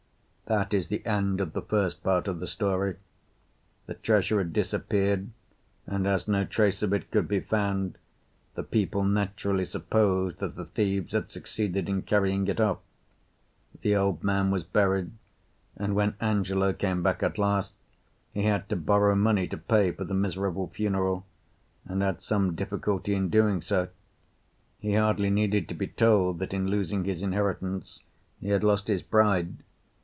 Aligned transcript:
That 0.47 0.73
is 0.73 0.89
the 0.89 1.05
end 1.05 1.39
of 1.39 1.53
the 1.53 1.61
first 1.61 2.03
part 2.03 2.27
of 2.27 2.41
the 2.41 2.47
story. 2.47 2.97
The 3.85 3.93
treasure 3.93 4.39
had 4.39 4.51
disappeared, 4.51 5.29
and 5.87 6.05
as 6.05 6.27
no 6.27 6.43
trace 6.43 6.83
of 6.83 6.91
it 6.91 7.09
could 7.09 7.25
be 7.29 7.39
found 7.39 7.97
the 8.55 8.63
people 8.63 9.05
naturally 9.05 9.63
supposed 9.63 10.39
that 10.39 10.55
the 10.57 10.65
thieves 10.65 11.13
had 11.13 11.31
succeeded 11.31 11.87
in 11.87 12.01
carrying 12.01 12.45
it 12.49 12.59
off. 12.59 12.79
The 13.79 13.95
old 13.95 14.25
man 14.25 14.51
was 14.51 14.65
buried, 14.65 15.11
and 15.77 15.95
when 15.95 16.17
Angelo 16.19 16.73
came 16.73 17.01
back 17.01 17.23
at 17.23 17.37
last 17.37 17.71
he 18.33 18.43
had 18.43 18.67
to 18.67 18.75
borrow 18.75 19.15
money 19.15 19.47
to 19.47 19.57
pay 19.57 19.93
for 19.93 20.03
the 20.03 20.13
miserable 20.13 20.67
funeral, 20.67 21.25
and 21.85 22.01
had 22.01 22.21
some 22.21 22.55
difficulty 22.55 23.15
in 23.15 23.29
doing 23.29 23.61
so. 23.61 23.87
He 24.79 24.95
hardly 24.95 25.29
needed 25.29 25.69
to 25.69 25.75
be 25.75 25.87
told 25.87 26.39
that 26.39 26.53
in 26.53 26.67
losing 26.67 27.05
his 27.05 27.21
inheritance 27.23 28.01
he 28.41 28.49
had 28.49 28.65
lost 28.65 28.89
his 28.89 29.01
bride. 29.01 29.63